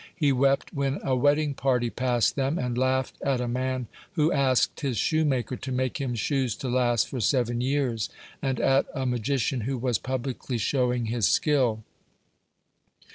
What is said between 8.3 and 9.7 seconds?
and at a magician